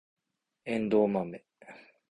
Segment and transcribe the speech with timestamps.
[0.65, 1.45] エンドウマメ